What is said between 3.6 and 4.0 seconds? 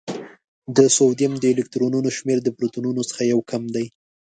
دی.